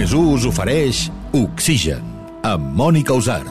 [0.00, 0.98] Més us ofereix
[1.36, 2.00] Oxigen,
[2.48, 3.50] amb Mònica Usart.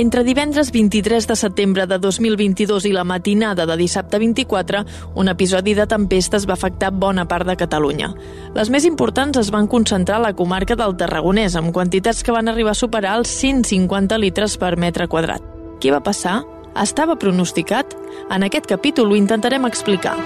[0.00, 4.80] Entre divendres 23 de setembre de 2022 i la matinada de dissabte 24,
[5.12, 8.14] un episodi de tempestes va afectar bona part de Catalunya.
[8.56, 12.48] Les més importants es van concentrar a la comarca del Tarragonès, amb quantitats que van
[12.48, 15.44] arribar a superar els 150 litres per metre quadrat.
[15.84, 16.40] Què va passar?
[16.80, 17.92] Estava pronosticat?
[18.32, 20.16] En aquest capítol ho intentarem explicar.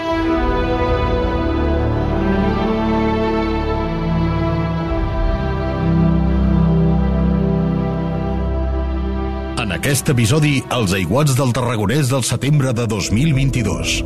[9.78, 14.02] Aquest episodi, els aiguats del Tarragonès del setembre de 2022.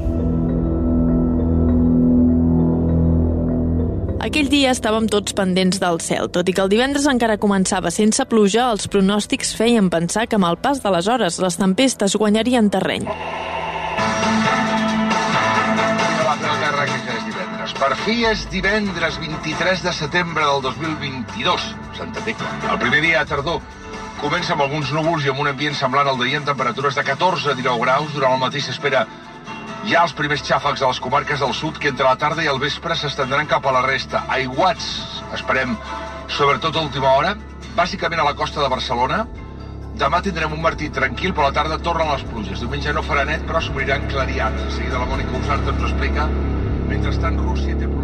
[4.22, 6.28] Aquell dia estàvem tots pendents del cel.
[6.34, 10.46] Tot i que el divendres encara començava sense pluja, els pronòstics feien pensar que amb
[10.50, 13.04] el pas de les hores les tempestes guanyarien terreny.
[13.08, 13.14] la
[16.36, 17.70] Pel Terra que ja és divendres.
[17.80, 21.62] Per fi és divendres 23 de setembre del 2022,
[21.96, 22.48] Santa Tecla.
[22.70, 23.58] El primer dia a tardor
[24.22, 27.50] comença amb alguns núvols i amb un ambient semblant al d'ahir amb temperatures de 14
[27.50, 28.12] a 19 graus.
[28.14, 29.04] Durant el matí s'espera
[29.90, 32.60] ja els primers xàfecs a les comarques del sud que entre la tarda i el
[32.62, 34.22] vespre s'estendran cap a la resta.
[34.38, 34.86] Aiguats,
[35.34, 35.74] esperem,
[36.30, 37.34] sobretot a última hora,
[37.74, 39.24] bàsicament a la costa de Barcelona,
[40.00, 42.62] Demà tindrem un martí tranquil, però a la tarda tornen les pluges.
[42.64, 44.64] Diumenge no farà net, però s'obriran clariats.
[44.64, 46.30] De seguida la Mònica Usart ens ho explica.
[46.88, 48.01] Mentrestant, Rússia té problemes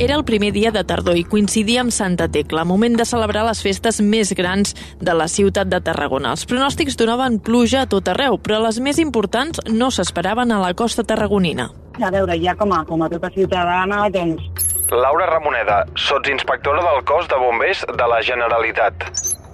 [0.00, 3.58] Era el primer dia de tardor i coincidia amb Santa Tecla, moment de celebrar les
[3.60, 6.30] festes més grans de la ciutat de Tarragona.
[6.32, 10.70] Els pronòstics donaven pluja a tot arreu, però les més importants no s'esperaven a la
[10.72, 11.68] costa tarragonina.
[12.00, 17.28] A veure, ja com a, com a tota ciutadana, doncs, Laura Ramoneda, sotsinspectora del cos
[17.28, 19.04] de bombers de la Generalitat.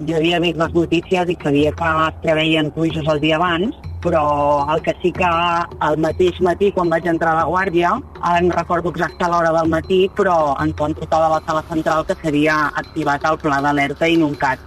[0.06, 4.66] jo havia vist les notícies i sabia que es preveien pluges el dia abans, però
[4.74, 8.54] el que sí que al mateix matí, quan vaig entrar a la guàrdia, ara no
[8.54, 12.56] recordo exacta l'hora del matí, però ens van trucar de la sala central que s'havia
[12.82, 14.62] activat el pla d'alerta inuncat.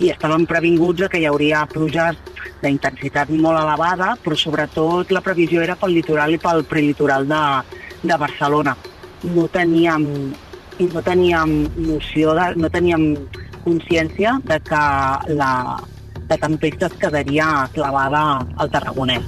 [0.00, 2.16] I estàvem previnguts que hi hauria pluges
[2.62, 7.42] d'intensitat molt elevada, però sobretot la previsió era pel litoral i pel prelitoral de,
[8.02, 8.76] de Barcelona.
[9.36, 10.06] No teníem,
[10.80, 13.10] no teníem noció, de, no teníem
[13.64, 14.84] consciència de que
[15.36, 15.52] la,
[16.30, 19.24] la tempesta es quedaria clavada al Tarragonès.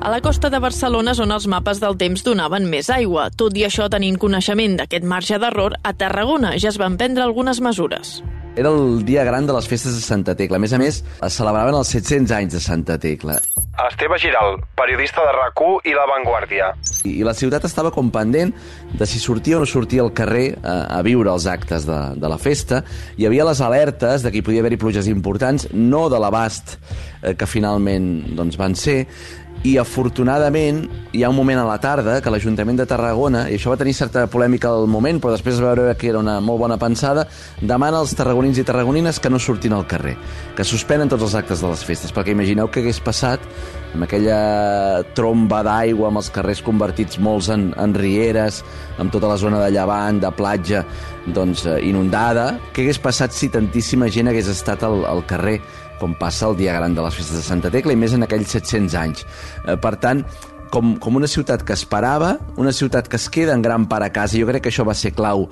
[0.00, 3.28] A la costa de Barcelona és on els mapes del temps donaven més aigua.
[3.34, 7.60] Tot i això, tenint coneixement d'aquest marge d'error, a Tarragona ja es van prendre algunes
[7.60, 8.20] mesures.
[8.60, 10.58] Era el dia gran de les festes de Santa Tecla.
[10.58, 13.38] A més a més, es celebraven els 700 anys de Santa Tecla.
[13.86, 16.68] Esteve Giral, periodista de rac i La Vanguardia.
[17.08, 18.52] I, I la ciutat estava com pendent
[19.00, 22.28] de si sortia o no sortia al carrer a, a viure els actes de, de
[22.28, 22.82] la festa.
[23.16, 27.32] Hi havia les alertes de que hi podia haver-hi pluges importants, no de l'abast eh,
[27.32, 29.06] que finalment doncs, van ser,
[29.62, 33.72] i afortunadament hi ha un moment a la tarda que l'Ajuntament de Tarragona, i això
[33.72, 36.62] va tenir certa polèmica al moment, però després es va veure que era una molt
[36.62, 37.26] bona pensada,
[37.60, 40.14] demana als tarragonins i tarragonines que no surtin al carrer,
[40.56, 43.44] que suspenen tots els actes de les festes, perquè imagineu què hagués passat
[43.90, 48.62] amb aquella tromba d'aigua, amb els carrers convertits molts en, en rieres,
[49.02, 50.84] amb tota la zona de llevant, de platja,
[51.34, 52.52] doncs eh, inundada.
[52.72, 55.58] Què hagués passat si tantíssima gent hagués estat al, al carrer
[56.00, 58.56] com passa el dia gran de les festes de Santa Tecla i més en aquells
[58.56, 59.26] 700 anys.
[59.66, 60.24] Eh, per tant,
[60.72, 64.12] com, com una ciutat que esperava, una ciutat que es queda en gran part a
[64.14, 65.48] casa, jo crec que això va ser clau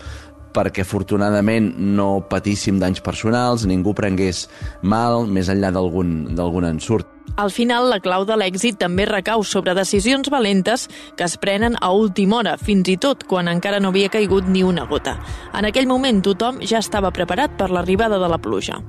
[0.58, 4.46] perquè afortunadament no patíssim danys personals, ningú prengués
[4.82, 7.06] mal, més enllà d'algun ensurt.
[7.38, 11.92] Al final, la clau de l'èxit també recau sobre decisions valentes que es prenen a
[11.94, 15.18] última hora, fins i tot quan encara no havia caigut ni una gota.
[15.54, 18.80] En aquell moment, tothom ja estava preparat per l'arribada de la pluja.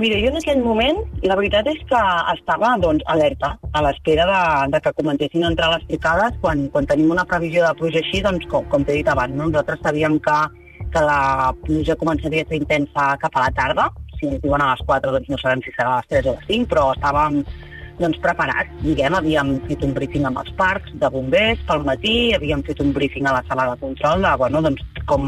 [0.00, 0.96] Mira, jo en aquell moment,
[1.28, 1.98] la veritat és que
[2.32, 4.38] estava doncs, alerta, a l'espera de,
[4.72, 6.38] de que comencessin a entrar les picades.
[6.40, 9.50] Quan, quan tenim una previsió de pluja així, doncs, com, com t'he dit abans, no?
[9.50, 10.38] nosaltres sabíem que,
[10.96, 13.88] que la pluja començaria a ser intensa cap a la tarda.
[14.16, 16.32] Si ens diuen a les 4, doncs no sabem si serà a les 3 o
[16.32, 17.40] a les 5, però estàvem
[18.00, 18.72] doncs, preparats.
[18.80, 22.96] Diguem, havíem fet un briefing amb els parcs de bombers pel matí, havíem fet un
[22.96, 25.26] briefing a la sala de control de bueno, doncs, com,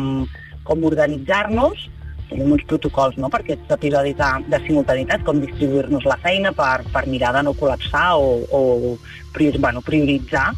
[0.64, 1.90] com organitzar-nos
[2.32, 6.82] tenim uns protocols no, per aquests episodis de, de simultanitat, com distribuir-nos la feina per,
[6.92, 8.62] per mirar de no col·lapsar o, o
[9.36, 10.50] prior, bueno, prioritzar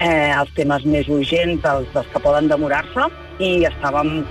[0.00, 3.08] eh, els temes més urgents, els, els que poden demorar-se,
[3.38, 4.22] i estàvem,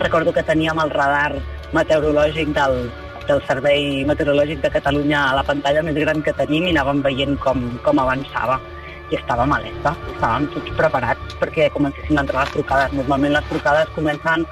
[0.00, 1.36] recordo que teníem el radar
[1.76, 2.86] meteorològic del,
[3.26, 7.36] del Servei Meteorològic de Catalunya a la pantalla més gran que tenim i anàvem veient
[7.42, 8.60] com, com avançava.
[9.06, 12.94] I estàvem alerta, estàvem tots preparats perquè comencessin a entrar les trucades.
[12.98, 14.46] Normalment les trucades comencen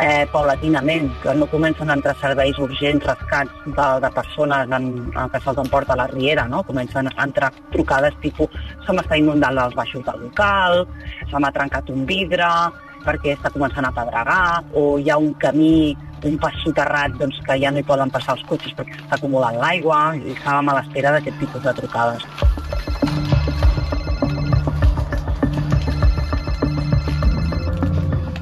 [0.00, 5.30] eh, paulatinament, que no comencen a entrar serveis urgents, rescats de, de persones en, en
[5.32, 6.62] que se'ls emporta la riera, no?
[6.66, 8.52] Comencen a entrar trucades tipus
[8.86, 10.84] se m'està inundant els baixos del local,
[11.30, 12.48] se m'ha trencat un vidre,
[13.04, 15.96] perquè està començant a pedregar, o hi ha un camí,
[16.28, 19.58] un pas soterrat doncs, que ja no hi poden passar els cotxes perquè s'està acumulant
[19.62, 23.27] l'aigua, i estàvem a l'espera d'aquest tipus de trucades.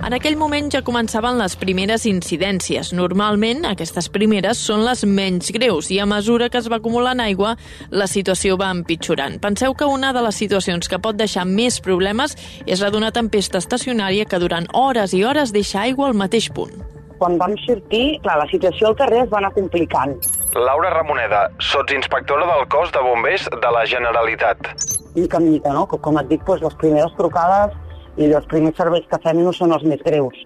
[0.06, 2.92] En aquell moment ja començaven les primeres incidències.
[2.94, 7.56] Normalment, aquestes primeres són les menys greus i a mesura que es va acumulant aigua,
[7.90, 9.40] la situació va empitjorant.
[9.42, 12.36] Penseu que una de les situacions que pot deixar més problemes
[12.70, 16.76] és la d'una tempesta estacionària que durant hores i hores deixa aigua al mateix punt.
[17.18, 20.14] Quan vam sortir, clar, la situació al carrer es va anar complicant.
[20.54, 24.70] Laura Ramoneda, sotsinspectora del cos de bombers de la Generalitat.
[25.16, 25.88] Mica en mica, no?
[25.90, 27.74] Com et dic, doncs, les primeres trucades
[28.16, 30.36] i els primers serveis que fem no són els més greus.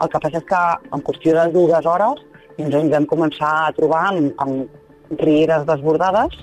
[0.00, 0.60] El que passa és que
[0.96, 2.22] en qüestió de dues hores
[2.60, 6.36] ens ens vam començar a trobar amb, amb rieres desbordades,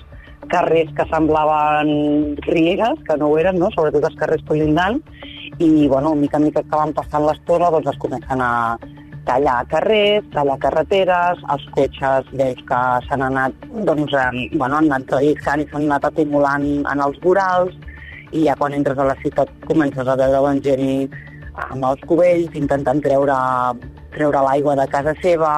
[0.52, 3.70] carrers que semblaven rieres, que no ho eren, no?
[3.74, 5.00] sobretot els carrers colindant,
[5.58, 8.52] i bueno, mica en mica que van passant l'estona doncs es comencen a
[9.28, 14.14] tallar carrers, tallar carreteres, els cotxes veus que s'han anat, doncs,
[14.54, 17.74] bueno, han anat traïscant i s'han anat acumulant en els vorals,
[18.32, 21.14] i ja quan entres a la ciutat comences a veure la gent
[21.68, 23.36] amb els cubells intentant treure,
[24.14, 25.50] treure l'aigua de casa seva,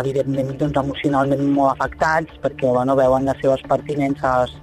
[0.00, 4.56] evidentment doncs, emocionalment molt afectats perquè bueno, veuen les seves pertinences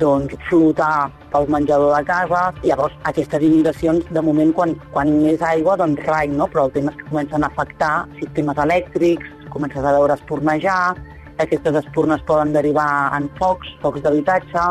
[0.00, 2.42] doncs, flotar pel menjador de casa.
[2.64, 6.48] Llavors, aquestes inundacions, de moment, quan, quan més aigua, doncs rai, no?
[6.48, 10.94] però el tema és que comencen a afectar sistemes elèctrics, comences a veure espurnejar,
[11.42, 14.64] aquestes espurnes poden derivar en focs, focs d'habitatge,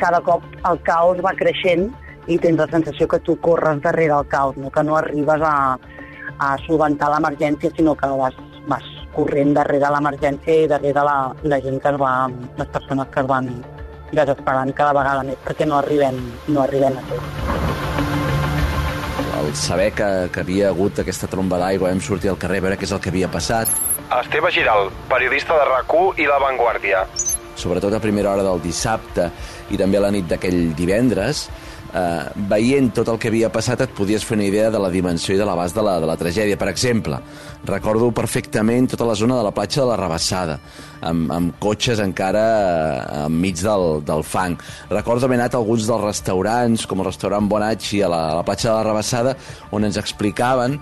[0.00, 1.88] cada cop el caos va creixent
[2.26, 4.70] i tens la sensació que tu corres darrere el caos, no?
[4.70, 5.76] que no arribes a,
[6.38, 8.36] a solventar l'emergència, sinó que vas,
[8.70, 12.14] vas corrent darrere l'emergència i darrere la, la gent que es va,
[12.58, 13.50] les persones que es van
[14.14, 17.30] desesperant cada vegada més perquè no arribem, no arribem a tot.
[19.40, 22.78] El saber que, que havia hagut aquesta tromba d'aigua, vam sortir al carrer a veure
[22.80, 23.70] què és el que havia passat.
[24.20, 27.04] Esteve Giral, periodista de rac i La Vanguardia.
[27.58, 29.28] Sobretot a primera hora del dissabte
[29.70, 31.46] i també la nit d'aquell divendres,
[31.94, 35.34] eh, veient tot el que havia passat et podies fer una idea de la dimensió
[35.34, 36.58] i de l'abast de, la, de la tragèdia.
[36.60, 37.20] Per exemple,
[37.64, 40.58] recordo perfectament tota la zona de la platja de la Rebassada,
[41.04, 44.58] amb, amb cotxes encara eh, enmig del, del fang.
[44.90, 48.46] Recordo haver anat a alguns dels restaurants, com el restaurant Bonacci a la, a la
[48.46, 49.36] platja de la Rebassada,
[49.72, 50.78] on ens explicaven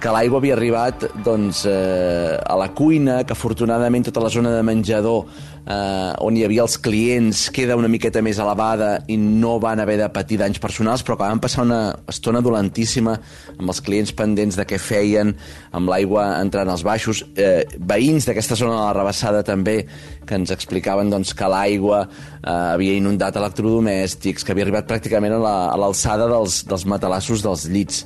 [0.00, 4.62] que l'aigua havia arribat doncs, eh, a la cuina, que afortunadament tota la zona de
[4.64, 5.26] menjador
[5.66, 9.96] eh, on hi havia els clients queda una miqueta més elevada i no van haver
[10.00, 13.16] de patir danys personals, però que van passar una estona dolentíssima
[13.56, 15.34] amb els clients pendents de què feien,
[15.74, 17.24] amb l'aigua entrant als baixos.
[17.36, 19.80] Eh, veïns d'aquesta zona de la Rebassada també,
[20.24, 25.42] que ens explicaven doncs, que l'aigua eh, havia inundat electrodomèstics, que havia arribat pràcticament a
[25.80, 28.04] l'alçada la, dels, dels matalassos dels llits.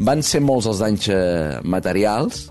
[0.00, 2.48] Van ser molts els danys eh, materials,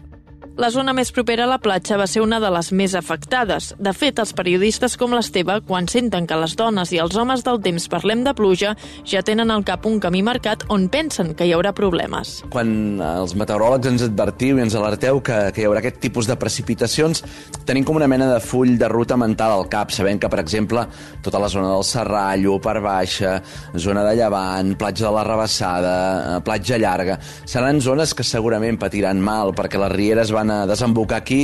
[0.60, 3.70] la zona més propera a la platja va ser una de les més afectades.
[3.80, 7.62] De fet, els periodistes com l'Esteve, quan senten que les dones i els homes del
[7.64, 8.74] temps parlem de pluja,
[9.08, 12.42] ja tenen al cap un camí marcat on pensen que hi haurà problemes.
[12.52, 16.36] Quan els meteoròlegs ens advertiu i ens alerteu que, que hi haurà aquest tipus de
[16.42, 17.24] precipitacions,
[17.64, 20.84] tenim com una mena de full de ruta mental al cap, sabent que, per exemple,
[21.24, 23.38] tota la zona del Serrallo, per baixa,
[23.80, 25.96] zona de Llevant, platja de la Rebassada,
[26.36, 27.16] eh, platja llarga,
[27.48, 31.44] seran zones que segurament patiran mal perquè les rieres van a desembocar aquí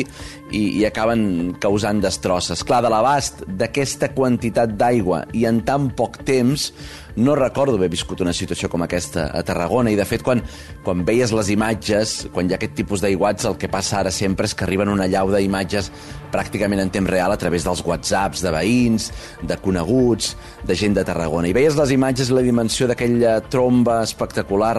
[0.52, 2.64] i, i acaben causant destrosses.
[2.68, 6.72] Clar, de l'abast d'aquesta quantitat d'aigua i en tan poc temps,
[7.15, 10.41] no recordo haver viscut una situació com aquesta a Tarragona i, de fet, quan,
[10.84, 14.50] quan veies les imatges, quan hi ha aquest tipus d'aiguats, el que passa ara sempre
[14.50, 15.91] és que arriben una llau d'imatges
[16.36, 19.10] pràcticament en temps real a través dels whatsapps de veïns,
[19.48, 20.34] de coneguts,
[20.67, 21.48] de gent de Tarragona.
[21.48, 24.75] I veies les imatges i la dimensió d'aquella tromba espectacular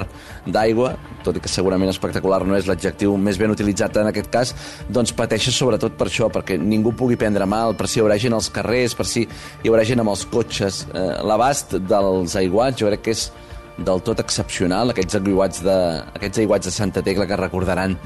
[0.46, 0.92] d'aigua,
[1.24, 4.52] tot i que segurament espectacular no és l'adjectiu més ben utilitzat en aquest cas,
[4.92, 8.36] doncs pateixes sobretot per això, perquè ningú pugui prendre mal, per si hi haurà gent
[8.36, 10.84] als carrers, per si hi haurà gent amb els cotxes.
[10.92, 11.78] Eh, L'abast
[12.26, 13.28] dels aiguats jo crec que és
[13.76, 15.76] del tot excepcional, aquests aiguats de,
[16.16, 17.96] aquests aiguats de Santa Tecla que recordaran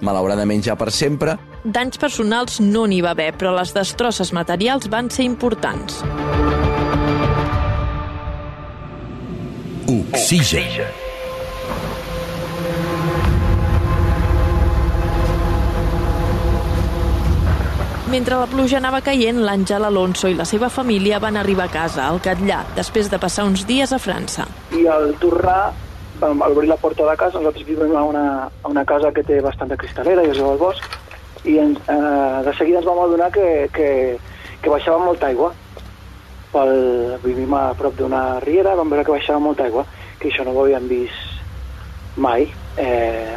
[0.00, 1.36] malauradament ja per sempre.
[1.64, 6.00] Danys personals no n'hi va haver, però les destrosses materials van ser importants.
[9.88, 11.07] Oxigen.
[18.08, 22.06] Mentre la pluja anava caient, l'Àngel Alonso i la seva família van arribar a casa,
[22.08, 24.46] al Catllà, després de passar uns dies a França.
[24.72, 25.74] I al tornar,
[26.22, 29.42] vam obrir la porta de casa, nosaltres vivim a una, a una casa que té
[29.44, 30.96] bastanta cristalera i es veu al bosc,
[31.44, 33.90] i ens, eh, de seguida ens vam adonar que, que,
[34.62, 35.52] que baixava molta aigua.
[36.48, 36.74] Pel,
[37.26, 39.84] vivim a prop d'una riera, vam veure que baixava molta aigua,
[40.16, 42.48] que això no ho havíem vist mai.
[42.80, 43.36] Eh,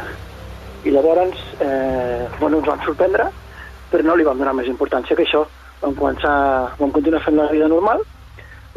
[0.88, 3.28] I llavors, eh, bueno, ens vam sorprendre,
[3.92, 5.44] però no li vam donar més importància que això.
[5.82, 6.34] Vam, començar,
[6.78, 8.00] vam continuar fent la vida normal.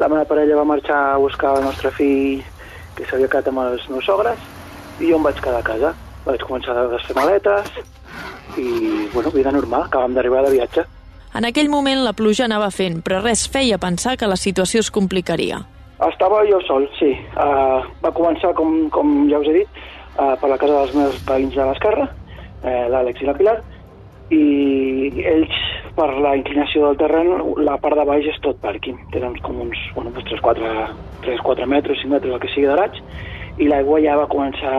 [0.02, 2.44] La meva parella va marxar a buscar el nostre fill
[2.96, 4.40] que s'havia quedat amb els meus sogres
[5.00, 5.94] i jo em vaig quedar a casa.
[6.26, 7.72] Vaig començar a desfer maletes
[8.58, 8.68] i,
[9.14, 9.88] bueno, vida normal.
[9.88, 10.86] Acabam d'arribar de viatge.
[11.36, 14.92] En aquell moment la pluja anava fent, però res feia pensar que la situació es
[14.92, 15.62] complicaria.
[16.06, 17.12] Estava jo sol, sí.
[17.36, 19.80] Uh, va començar, com, com ja us he dit,
[20.16, 23.58] uh, per la casa dels meus veïns de l'esquerra, uh, l'Àlex i la Pilar,
[24.34, 25.58] i ells,
[25.96, 27.30] per la inclinació del terreny,
[27.66, 28.98] la part de baix és tot pàrquing.
[29.14, 30.72] Tenen com uns bueno, 3-4
[31.26, 32.98] 3-4 metres, 5 metres, el que sigui de raig,
[33.62, 34.74] i l'aigua ja va començar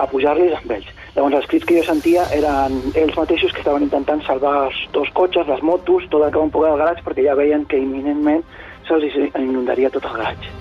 [0.00, 0.88] a pujar-los amb ells.
[1.14, 5.10] Llavors els crits que jo sentia eren ells mateixos que estaven intentant salvar els dos
[5.16, 8.44] cotxes, les motos, tot el que van poder al garatge, perquè ja veien que imminentment
[8.88, 10.54] se'ls inundaria tot el garatge.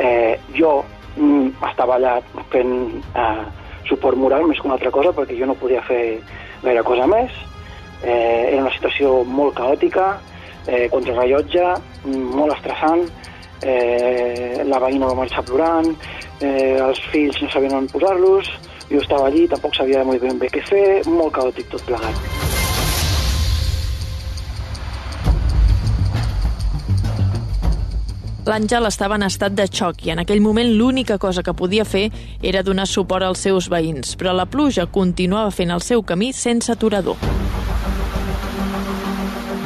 [0.00, 0.78] Eh, jo
[1.18, 2.16] mm, estava allà
[2.54, 2.72] fent
[3.12, 3.44] eh,
[3.90, 6.20] suport moral més que una altra cosa, perquè jo no podia fer
[6.62, 7.34] gaire cosa més,
[8.02, 10.18] eh, era una situació molt caòtica,
[10.66, 11.66] eh, contra rellotge,
[12.06, 13.06] molt estressant,
[13.62, 15.90] eh, la veïna va marxar plorant,
[16.40, 18.50] eh, els fills no sabien on posar-los,
[18.90, 22.48] jo estava allí, tampoc sabia molt ben bé què fer, molt caòtic tot plegat.
[28.50, 32.08] L'Àngel estava en estat de xoc i en aquell moment l'única cosa que podia fer
[32.42, 36.72] era donar suport als seus veïns, però la pluja continuava fent el seu camí sense
[36.72, 37.20] aturador.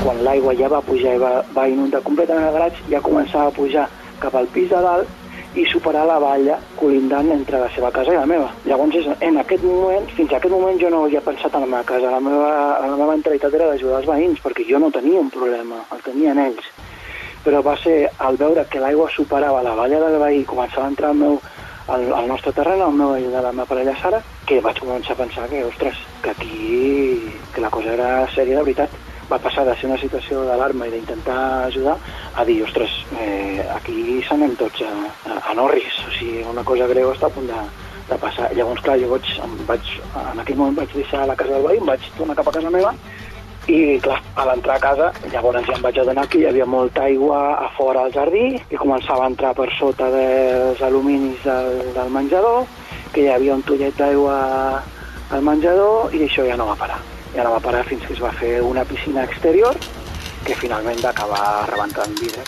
[0.05, 3.55] Quan l'aigua ja va pujar i va, va inundar completament el garatge, ja començava a
[3.57, 3.87] pujar
[4.21, 5.09] cap al pis de dalt
[5.57, 8.51] i superar la valla colindant entre la seva casa i la meva.
[8.67, 11.71] Llavors, és- en aquest moment, fins a aquest moment jo no havia pensat en la
[11.73, 12.11] meva casa.
[12.11, 12.51] La meva,
[12.83, 16.39] la meva mentalitat era d'ajudar els veïns, perquè jo no tenia un problema, el tenien
[16.39, 16.67] ells.
[17.45, 20.93] Però va ser al veure que l'aigua superava la valla del veí i començava a
[20.93, 21.41] entrar al, meu,
[21.89, 25.13] al, al nostre terreny, al meu i de la meva parella Sara, que vaig començar
[25.13, 28.91] a pensar que, ostres, que aquí que la cosa era sèria de veritat.
[29.31, 31.39] Va passar de ser una situació d'alarma i d'intentar
[31.71, 31.97] ajudar
[32.37, 34.93] a dir, ostres, eh, aquí s'anem tots a,
[35.31, 37.61] a, a Norris, o sigui, una cosa greu està a punt de,
[38.11, 38.51] de passar.
[38.57, 39.31] Llavors, clar, jo vaig,
[39.69, 39.93] vaig,
[40.33, 42.73] en aquell moment vaig deixar la casa del veí, em vaig tornar cap a casa
[42.75, 42.93] meva
[43.65, 47.07] i, clar, a l'entrar a casa, llavors ja em vaig adonar que hi havia molta
[47.09, 52.13] aigua a fora al jardí, que començava a entrar per sota dels aluminis del, del
[52.13, 52.69] menjador,
[53.15, 54.37] que hi havia un tullet d'aigua
[55.33, 57.01] al menjador i això ja no va parar.
[57.35, 59.77] Ja no va parar fins que es va fer una piscina exterior
[60.45, 62.47] que finalment va acabar rebentant vidres.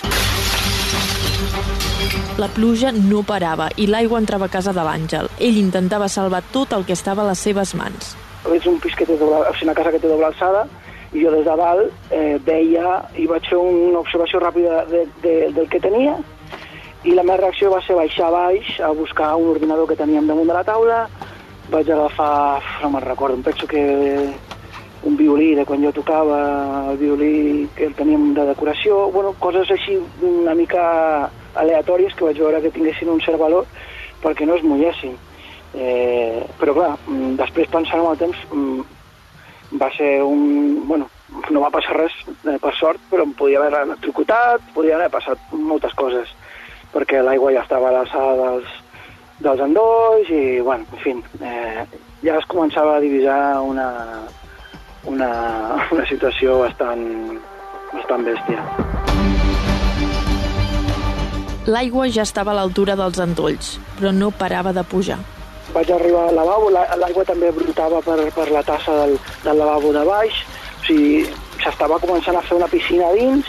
[2.37, 5.31] La pluja no parava i l'aigua entrava a casa de l'Àngel.
[5.41, 8.15] Ell intentava salvar tot el que estava a les seves mans.
[8.55, 10.67] és un pis que té doble, o sigui, una casa que té doble alçada
[11.13, 15.35] i jo des de dalt eh, veia i vaig fer una observació ràpida de, de,
[15.57, 16.17] del que tenia
[17.03, 20.27] i la meva reacció va ser baixar a baix a buscar un ordinador que teníem
[20.27, 21.07] damunt de la taula
[21.71, 23.83] vaig agafar, no me'n recordo, em penso que
[25.07, 29.71] un violí de quan jo tocava, el violí que el teníem de decoració, bueno, coses
[29.71, 29.95] així
[30.27, 30.83] una mica
[31.55, 33.69] aleatòries que vaig veure que tinguessin un cert valor
[34.23, 35.15] perquè no es mullessin.
[35.77, 38.81] Eh, però clar, mm, després pensant en el temps, mm,
[39.81, 40.83] va ser un...
[40.89, 41.09] Bueno,
[41.51, 42.15] no va passar res,
[42.47, 46.33] eh, per sort, però em podia haver electrocutat, podia haver passat moltes coses,
[46.95, 48.75] perquè l'aigua ja estava a l'alçada dels,
[49.39, 51.87] dels endolls i, bueno, en fi, eh,
[52.25, 53.89] ja es començava a divisar una,
[55.07, 55.31] una,
[55.93, 57.07] una situació bastant,
[57.93, 58.63] bastant bèstia.
[61.67, 65.19] L'aigua ja estava a l'altura dels endolls, però no parava de pujar.
[65.75, 69.91] vaig arribar al lavabo, la- l'aigua també brotava per, per la tassa del, del lavabo
[69.93, 70.33] de baix,
[70.81, 71.27] o sigui,
[71.61, 73.45] s'estava començant a fer una piscina a dins,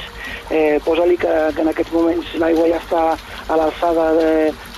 [0.49, 3.03] eh, posa-li que, que en aquests moments l'aigua ja està
[3.47, 4.31] a l'alçada de,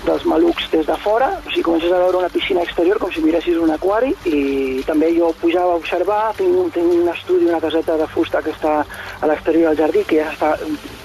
[0.06, 3.22] dels malucs des de fora, o sigui, comences a veure una piscina exterior com si
[3.22, 7.60] miressis un aquari i també jo pujava a observar, tinc, un- tinc un estudi, una
[7.60, 8.86] caseta de fusta que està
[9.22, 10.54] a l'exterior del jardí, que ja està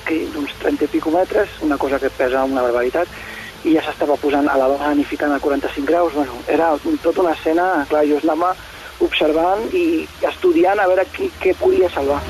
[0.06, 3.08] que d'uns 30 i pico metres, una cosa que pesa una barbaritat,
[3.64, 6.12] i ja s'estava posant a l'avant i ficant a 45 graus.
[6.12, 8.54] Bueno, era tota una escena, clar, jo anava
[9.00, 12.20] observant i estudiant a veure qui, què podia salvar.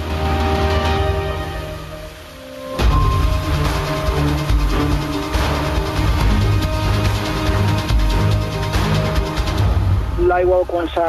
[10.28, 11.08] L'aigua va començar,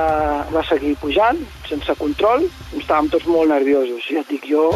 [0.52, 4.08] va seguir pujant, sense control, estàvem tots molt nerviosos.
[4.12, 4.72] Ja et dic, jo,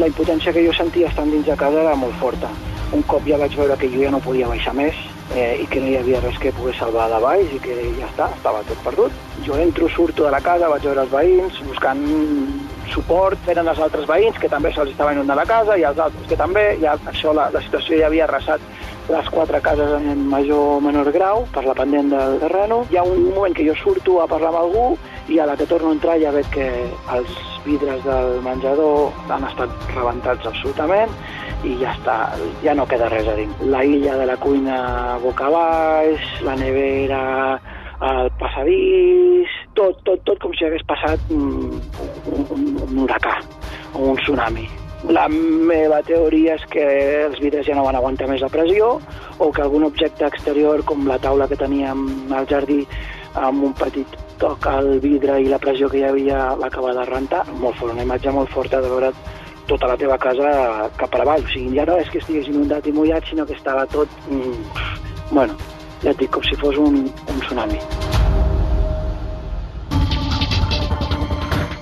[0.00, 2.50] la impotència que jo sentia estant dins de casa era molt forta.
[2.92, 4.96] Un cop ja vaig veure que jo ja no podia baixar més
[5.34, 8.08] eh, i que no hi havia res que pogués salvar de baix i que ja
[8.10, 9.16] està, estava tot perdut.
[9.46, 12.04] Jo entro, surto de la casa, vaig veure els veïns buscant
[12.92, 16.28] suport, eren els altres veïns que també se'ls estava inundant la casa i els altres
[16.28, 18.60] que també, ja això la, la situació ja havia arrasat
[19.08, 22.82] les quatre cases en major o menor grau per la pendent del terreno.
[22.90, 24.86] Hi ha un moment que jo surto a parlar amb algú
[25.28, 26.68] i a la que torno a entrar ja veig que
[27.16, 27.34] els
[27.66, 31.12] vidres del menjador han estat rebentats absolutament
[31.62, 32.16] i ja està,
[32.64, 33.62] ja no queda res a dins.
[33.74, 34.78] La illa de la cuina
[35.22, 37.22] boca baix, la nevera
[38.02, 41.78] el passadís, tot, tot, tot com si hagués passat un,
[42.34, 43.38] un, un huracà
[43.94, 44.81] o un tsunami.
[45.10, 46.82] La meva teoria és que
[47.26, 49.00] els vidres ja no van aguantar més la pressió
[49.42, 52.84] o que algun objecte exterior, com la taula que teníem al jardí,
[53.34, 57.42] amb un petit toc al vidre i la pressió que hi havia l'acaba de rentar.
[57.58, 59.12] Molt fort, una imatge molt forta de veure
[59.66, 61.42] tota la teva casa cap per avall.
[61.42, 64.10] O sigui, ja no és que estigués inundat i mullat, sinó que estava tot...
[64.30, 64.58] Mm,
[65.32, 65.58] bueno,
[66.02, 67.82] ja et dic, com si fos un, un tsunami.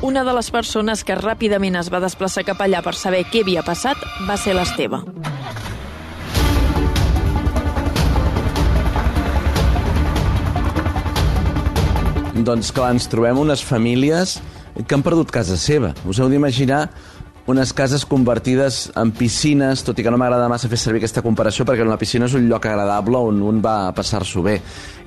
[0.03, 3.61] Una de les persones que ràpidament es va desplaçar cap allà per saber què havia
[3.61, 5.03] passat va ser l'Esteve.
[12.41, 14.39] Doncs clar, ens trobem unes famílies
[14.81, 15.93] que han perdut casa seva.
[16.09, 16.87] Us heu d'imaginar
[17.51, 21.67] unes cases convertides en piscines, tot i que no m'agrada massa fer servir aquesta comparació
[21.67, 24.57] perquè una piscina és un lloc agradable on un va passar-s'ho bé.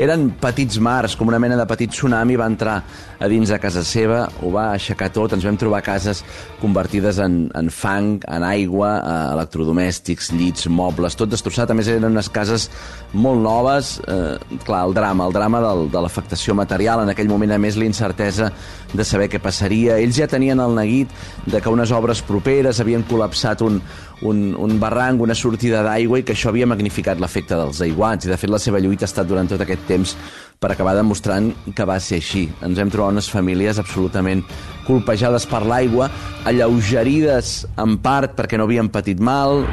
[0.01, 2.75] Eren petits mars, com una mena de petit tsunami, va entrar
[3.23, 6.23] a dins de casa seva, ho va aixecar tot, ens vam trobar cases
[6.59, 11.71] convertides en, en fang, en aigua, eh, electrodomèstics, llits, mobles, tot destrossat.
[11.71, 12.69] A més, eren unes cases
[13.13, 13.95] molt noves.
[14.03, 17.79] Eh, clar, el drama, el drama del, de l'afectació material, en aquell moment, a més,
[17.79, 18.51] l'incertesa
[18.93, 19.97] de saber què passaria.
[20.01, 21.11] Ells ja tenien el neguit
[21.45, 23.79] de que unes obres properes havien col·lapsat un,
[24.25, 28.25] un, un barranc, una sortida d'aigua i que això havia magnificat l'efecte dels aiguats.
[28.25, 30.15] I, de fet, la seva lluita ha estat durant tot aquest temps
[30.63, 32.45] per acabar demostrant que va ser així.
[32.65, 34.45] Ens hem trobat unes famílies absolutament
[34.87, 36.09] colpejades per l'aigua,
[36.49, 39.63] alleugerides en part perquè no havien patit mal...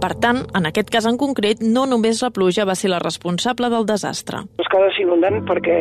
[0.00, 3.70] Per tant, en aquest cas en concret, no només la pluja va ser la responsable
[3.72, 4.42] del desastre.
[4.60, 5.78] Les cases s'inunden perquè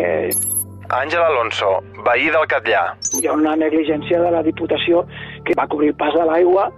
[0.95, 2.83] Àngel Alonso, veí del Catllà.
[3.19, 5.05] hi ha una negligència de la Diputació
[5.43, 6.69] que va cobrir pas de l'aigua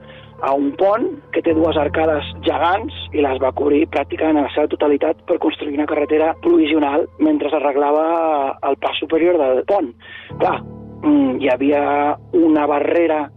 [0.42, 4.54] a un pont que té dues arcades gegants i les va cobrir pràcticament en la
[4.54, 9.94] seva totalitat per construir una carretera provisional mentre s'arreglava el pas superior del pont.
[10.38, 10.62] Clar,
[11.04, 13.30] mm, hi havia una barrera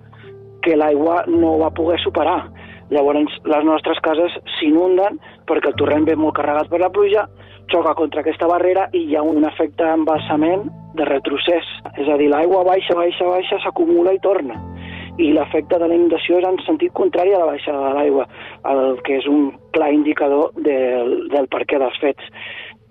[0.62, 2.50] que l'aigua no va poder superar.
[2.90, 7.28] Llavors, les nostres cases s'inunden perquè el torrent ve molt carregat per la pluja,
[7.70, 10.66] xoca contra aquesta barrera i hi ha un efecte embalsament
[10.98, 11.68] de retrocés.
[11.94, 14.58] És a dir, l'aigua baixa, baixa, baixa, s'acumula i torna.
[15.22, 18.26] I l'efecte de la inundació és en sentit contrari a la baixada de l'aigua,
[18.72, 22.30] el que és un clar indicador del, del perquè dels fets.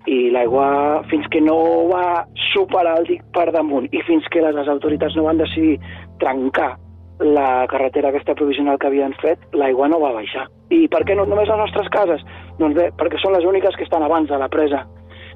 [0.08, 1.58] I l'aigua, fins que no
[1.90, 5.76] va superar el dic per damunt i fins que les autoritats no van decidir
[6.22, 6.78] trencar
[7.20, 10.46] la carretera aquesta provisional que havien fet, l'aigua no va baixar.
[10.72, 12.24] I per què no només les nostres cases?
[12.58, 14.84] Doncs bé, perquè són les úniques que estan abans de la presa.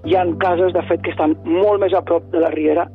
[0.04, 2.86] Hi ha cases, de fet, que estan molt més a prop de la riera,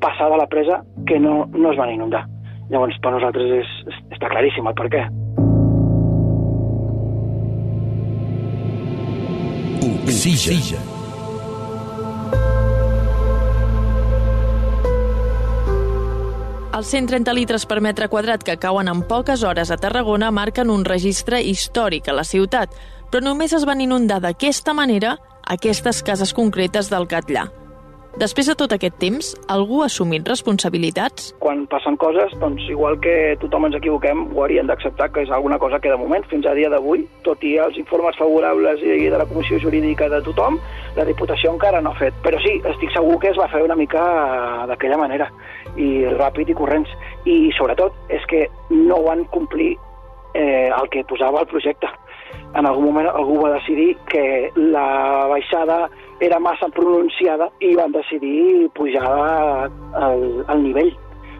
[0.00, 2.26] passada la presa, que no, no es van inundar.
[2.70, 5.06] Llavors, per nosaltres és, és, està claríssim el per què.
[10.06, 10.95] Oxigen.
[16.76, 20.84] Els 130 litres per metre quadrat que cauen en poques hores a Tarragona marquen un
[20.84, 22.74] registre històric a la ciutat,
[23.08, 25.14] però només es van inundar d'aquesta manera
[25.56, 27.46] aquestes cases concretes del Catllà.
[28.16, 31.34] Després de tot aquest temps, algú ha assumit responsabilitats?
[31.42, 35.58] Quan passen coses, doncs igual que tothom ens equivoquem, ho haurien d'acceptar que és alguna
[35.60, 39.20] cosa que de moment, fins a dia d'avui, tot i els informes favorables i de
[39.20, 40.56] la Comissió Jurídica de tothom,
[40.96, 42.16] la Diputació encara no ha fet.
[42.24, 44.00] Però sí, estic segur que es va fer una mica
[44.72, 45.28] d'aquella manera,
[45.76, 46.96] i ràpid i corrents.
[47.28, 49.74] I sobretot és que no van complir
[50.32, 51.92] eh, el que posava el projecte.
[52.54, 55.86] En algun moment algú va decidir que la baixada
[56.20, 59.10] era massa pronunciada i van decidir pujar
[59.94, 60.94] al, al nivell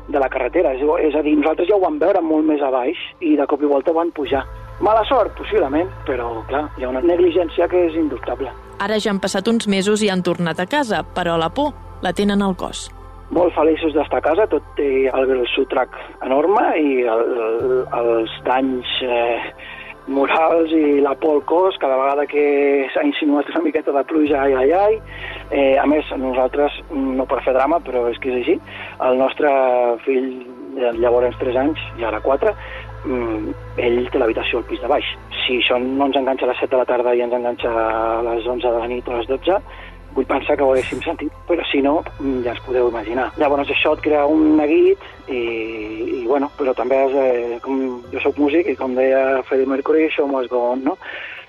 [0.08, 0.74] de la carretera.
[0.76, 3.46] És, és a dir, nosaltres ja ho vam veure molt més a baix i de
[3.48, 4.44] cop i volta van pujar.
[4.84, 8.52] Mala sort, possiblement, però clar, hi ha una negligència que és indubtable.
[8.84, 11.72] Ara ja han passat uns mesos i han tornat a casa, però la por
[12.04, 12.90] la tenen al cos.
[13.32, 18.92] Molt feliços d'estar a casa, tot té el sotrac enorme i el, el, els danys
[19.02, 19.40] eh,
[20.06, 24.42] morals i la por al cos cada vegada que s'ha insinuat una miqueta de pluja,
[24.42, 24.98] ai, ai, ai.
[25.50, 28.58] Eh, a més, nosaltres, no per fer drama, però és que és així,
[29.08, 29.50] el nostre
[30.06, 30.30] fill,
[31.00, 32.52] llavors 3 anys, i ara 4,
[33.06, 33.56] mm,
[33.88, 35.10] ell té l'habitació al pis de baix.
[35.44, 38.22] Si això no ens enganxa a les 7 de la tarda i ens enganxa a
[38.30, 39.60] les 11 de la nit o a les 12,
[40.16, 43.30] vull pensar que ho haguéssim sentit, però si no, mm, ja ens podeu imaginar.
[43.36, 45.40] Llavors això et crea un neguit i,
[46.22, 50.08] i bueno, però també és, eh, com jo sóc músic i com deia Freddie Mercury,
[50.10, 50.96] show must go on, no?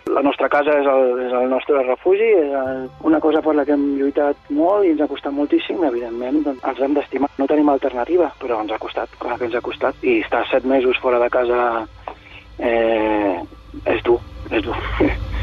[0.07, 3.65] La nostra casa és el, és el nostre refugi, és el, una cosa per la
[3.67, 7.31] que hem lluitat molt i ens ha costat moltíssim, evidentment doncs, ens hem d'estimar.
[7.37, 9.99] No tenim alternativa, però ens ha costat, clar que ens ha costat.
[10.03, 11.59] I estar set mesos fora de casa
[12.59, 13.35] eh,
[13.83, 14.79] és dur, és dur.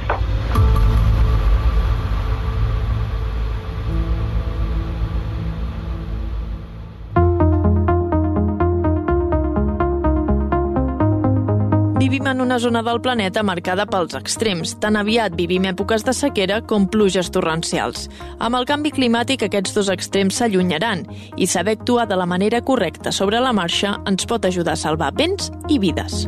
[12.24, 14.70] Vivim en una zona del planeta marcada pels extrems.
[14.80, 18.06] Tan aviat vivim èpoques de sequera com pluges torrencials.
[18.40, 21.02] Amb el canvi climàtic aquests dos extrems s'allunyaran
[21.36, 25.10] i saber actuar de la manera correcta sobre la marxa ens pot ajudar a salvar
[25.12, 26.24] béns i vides.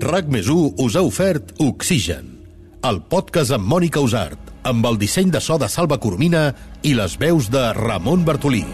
[0.00, 2.30] RAC més us ha ofert Oxigen,
[2.80, 6.48] el podcast amb Mònica Usart, amb el disseny de so de Salva Coromina
[6.80, 8.64] i les veus de Ramon Bartolí.